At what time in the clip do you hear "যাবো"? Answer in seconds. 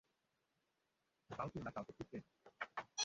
2.23-2.37